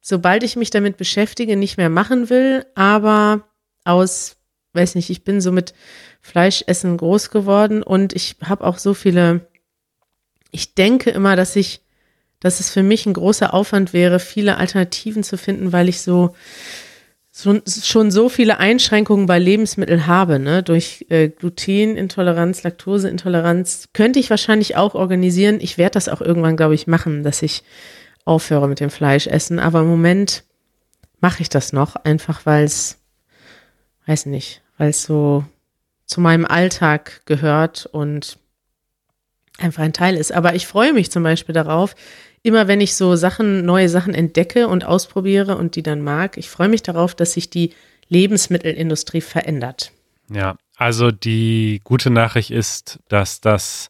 [0.08, 3.44] sobald ich mich damit beschäftige, nicht mehr machen will, aber
[3.84, 4.38] aus
[4.72, 5.74] weiß nicht, ich bin so mit
[6.22, 9.48] Fleischessen groß geworden und ich habe auch so viele,
[10.52, 11.82] ich denke immer, dass ich,
[12.40, 16.36] dass es für mich ein großer Aufwand wäre, viele Alternativen zu finden, weil ich so,
[17.30, 20.64] so schon so viele Einschränkungen bei Lebensmitteln habe, ne?
[20.64, 25.58] Durch äh, Glutenintoleranz, Laktoseintoleranz könnte ich wahrscheinlich auch organisieren.
[25.60, 27.64] Ich werde das auch irgendwann, glaube ich, machen, dass ich
[28.28, 29.60] aufhöre mit dem Fleischessen.
[29.60, 30.44] Aber im Moment
[31.20, 33.00] mache ich das noch, einfach weil es,
[34.06, 35.46] weiß nicht, weil es so
[36.06, 38.38] zu meinem Alltag gehört und
[39.58, 40.32] einfach ein Teil ist.
[40.32, 41.96] Aber ich freue mich zum Beispiel darauf,
[42.44, 46.50] immer wenn ich so Sachen, neue Sachen entdecke und ausprobiere und die dann mag, ich
[46.50, 47.74] freue mich darauf, dass sich die
[48.10, 49.92] Lebensmittelindustrie verändert.
[50.30, 53.90] Ja, also die gute Nachricht ist, dass das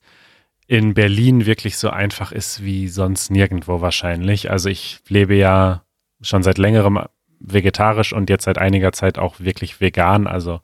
[0.67, 4.51] in Berlin wirklich so einfach ist wie sonst nirgendwo wahrscheinlich.
[4.51, 5.83] Also ich lebe ja
[6.21, 6.99] schon seit längerem
[7.39, 10.59] vegetarisch und jetzt seit einiger Zeit auch wirklich vegan, also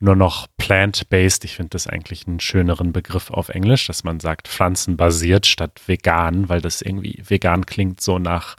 [0.00, 1.44] nur noch plant-based.
[1.44, 6.48] Ich finde das eigentlich einen schöneren Begriff auf Englisch, dass man sagt pflanzenbasiert statt vegan,
[6.48, 8.56] weil das irgendwie vegan klingt so nach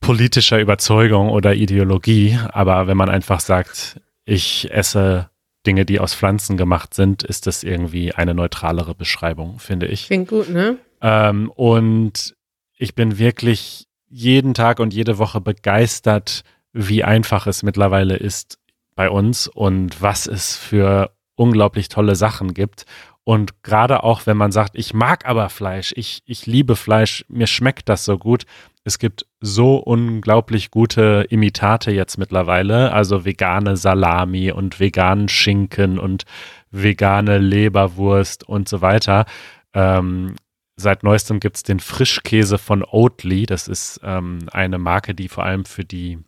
[0.00, 2.38] politischer Überzeugung oder Ideologie.
[2.52, 5.28] Aber wenn man einfach sagt, ich esse
[5.66, 10.06] Dinge, die aus Pflanzen gemacht sind, ist das irgendwie eine neutralere Beschreibung, finde ich.
[10.06, 10.78] Klingt gut, ne?
[11.02, 12.34] Ähm, und
[12.78, 18.58] ich bin wirklich jeden Tag und jede Woche begeistert, wie einfach es mittlerweile ist
[18.94, 22.86] bei uns und was es für unglaublich tolle Sachen gibt.
[23.28, 27.48] Und gerade auch, wenn man sagt, ich mag aber Fleisch, ich, ich liebe Fleisch, mir
[27.48, 28.44] schmeckt das so gut.
[28.84, 36.22] Es gibt so unglaublich gute Imitate jetzt mittlerweile, also vegane Salami und veganen Schinken und
[36.70, 39.26] vegane Leberwurst und so weiter.
[39.74, 40.36] Ähm,
[40.78, 43.46] Seit neuestem gibt es den Frischkäse von Oatly.
[43.46, 46.18] Das ist ähm, eine Marke, die vor allem für die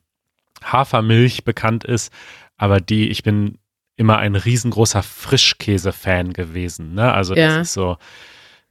[0.65, 2.11] Hafermilch bekannt ist,
[2.57, 3.59] aber die, ich bin
[3.99, 6.95] immer ein riesengroßer Frischkäse-Fan gewesen.
[6.95, 7.13] Ne?
[7.13, 7.61] Also das ja.
[7.61, 7.99] ist so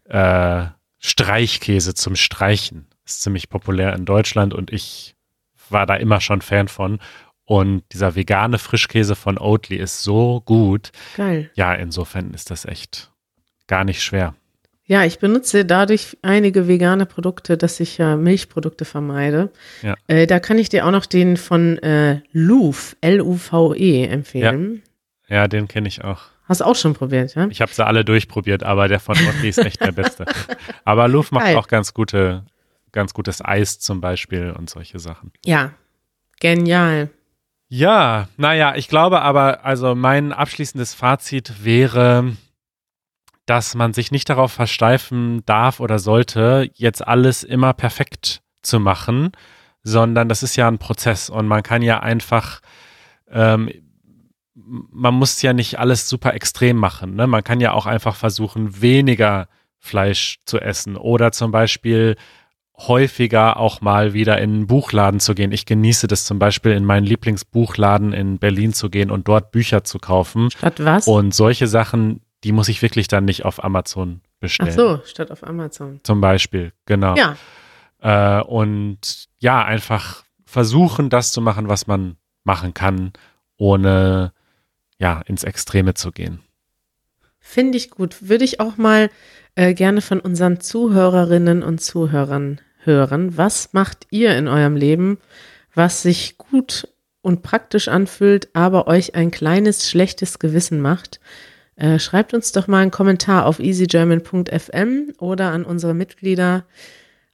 [0.06, 0.66] äh,
[1.00, 2.88] Streichkäse zum Streichen.
[3.06, 5.16] Ist ziemlich populär in Deutschland und ich
[5.70, 7.00] war da immer schon Fan von.
[7.44, 10.92] Und dieser vegane Frischkäse von Oatly ist so gut.
[11.16, 11.52] Geil.
[11.56, 13.12] Ja, insofern ist das echt
[13.68, 14.34] gar nicht schwer.
[14.86, 19.52] Ja, ich benutze dadurch einige vegane Produkte, dass ich ja Milchprodukte vermeide.
[19.82, 19.96] Ja.
[20.08, 24.84] Äh, da kann ich dir auch noch den von äh, Luv, L-U-V-E, empfehlen.
[25.30, 26.22] Ja, den kenne ich auch.
[26.46, 27.48] Hast du auch schon probiert, ja?
[27.48, 30.26] Ich habe sie alle durchprobiert, aber der von Rocky ist echt der beste.
[30.86, 31.58] aber Louvre macht Geil.
[31.58, 32.46] auch ganz gute,
[32.94, 35.32] ganz gutes Eis zum Beispiel und solche Sachen.
[35.44, 35.72] Ja,
[36.40, 37.10] genial.
[37.70, 42.38] Ja, naja, ich glaube aber, also mein abschließendes Fazit wäre,
[43.46, 49.32] dass man sich nicht darauf versteifen darf oder sollte, jetzt alles immer perfekt zu machen,
[49.84, 52.62] sondern das ist ja ein Prozess und man kann ja einfach,
[53.30, 53.70] ähm,
[54.66, 57.16] man muss ja nicht alles super extrem machen.
[57.16, 57.28] Ne?
[57.28, 59.48] Man kann ja auch einfach versuchen, weniger
[59.80, 62.16] Fleisch zu essen oder zum Beispiel
[62.80, 65.52] häufiger auch mal wieder in einen Buchladen zu gehen.
[65.52, 69.84] Ich genieße das zum Beispiel in meinen Lieblingsbuchladen in Berlin zu gehen und dort Bücher
[69.84, 70.52] zu kaufen.
[70.52, 71.08] Statt was?
[71.08, 74.72] Und solche Sachen, die muss ich wirklich dann nicht auf Amazon Ach bestellen.
[74.72, 76.00] so, statt auf Amazon.
[76.04, 77.16] Zum Beispiel, genau.
[77.16, 77.36] Ja,
[78.00, 83.12] Äh, und ja, einfach versuchen, das zu machen, was man machen kann,
[83.58, 84.34] ohne
[85.00, 86.40] ja, ins Extreme zu gehen.
[87.40, 88.30] finde ich gut.
[88.30, 89.10] Würde ich auch mal
[89.56, 93.38] äh, gerne von unseren Zuhörerinnen und Zuhörern hören.
[93.38, 95.18] Was macht ihr in eurem Leben,
[95.74, 96.88] was sich gut
[97.22, 101.20] und praktisch anfühlt, aber euch ein kleines schlechtes Gewissen macht?
[101.76, 106.66] Äh, schreibt uns doch mal einen Kommentar auf easygerman.fm oder an unsere Mitglieder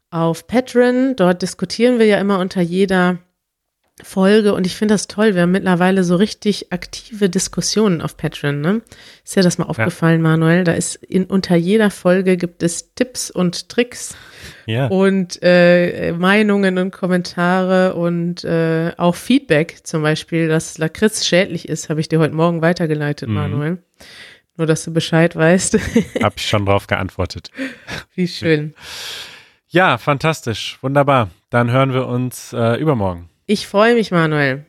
[0.10, 1.16] auf Patreon.
[1.16, 3.20] Dort diskutieren wir ja immer unter jeder
[4.02, 5.36] Folge und ich finde das toll.
[5.36, 8.60] Wir haben mittlerweile so richtig aktive Diskussionen auf Patreon.
[8.60, 8.82] Ne?
[9.24, 10.64] Ist dir das mal aufgefallen, Manuel?
[10.64, 14.16] Da ist in, unter jeder Folge gibt es Tipps und Tricks
[14.66, 14.88] Ja.
[14.88, 19.86] und äh, Meinungen und Kommentare und äh, auch Feedback.
[19.86, 23.36] Zum Beispiel, dass Lakritz schädlich ist, habe ich dir heute Morgen weitergeleitet, Mhm.
[23.36, 23.78] Manuel.
[24.58, 25.78] Nur, dass du Bescheid weißt.
[26.24, 27.52] Hab ich schon drauf geantwortet.
[28.16, 28.74] Wie schön.
[29.70, 30.78] Ja, fantastisch.
[30.82, 31.30] Wunderbar.
[31.52, 33.30] Dann hören wir uns äh, übermorgen.
[33.46, 34.66] Ich freue mich, Manuel.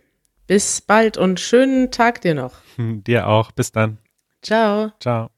[0.46, 2.54] Bis bald und schönen Tag dir noch.
[2.78, 3.52] Dir auch.
[3.52, 3.98] Bis dann.
[4.42, 4.92] Ciao.
[5.00, 5.33] Ciao.